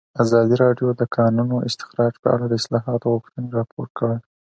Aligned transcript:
ازادي 0.23 0.55
راډیو 0.63 0.87
د 0.93 0.97
د 1.01 1.03
کانونو 1.15 1.55
استخراج 1.67 2.13
په 2.23 2.27
اړه 2.33 2.45
د 2.47 2.53
اصلاحاتو 2.61 3.07
غوښتنې 3.21 3.49
راپور 3.59 3.87
کړې. 3.97 4.17